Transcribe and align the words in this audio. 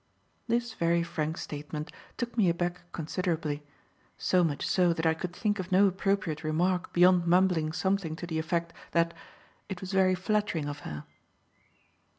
This 0.47 0.73
very 0.73 1.03
frank 1.03 1.37
statement 1.37 1.91
took 2.17 2.35
me 2.35 2.49
aback 2.49 2.91
considerably; 2.91 3.61
so 4.17 4.43
much 4.43 4.67
so 4.67 4.93
that 4.93 5.05
I 5.05 5.13
could 5.13 5.31
think 5.31 5.59
of 5.59 5.71
no 5.71 5.85
appropriate 5.85 6.43
remark 6.43 6.91
beyond 6.91 7.27
mumbling 7.27 7.71
something 7.71 8.15
to 8.15 8.25
the 8.25 8.39
effect 8.39 8.73
that 8.93 9.13
"it 9.69 9.79
was 9.79 9.93
very 9.93 10.15
flattering 10.15 10.67
of 10.67 10.79
her." 10.89 11.03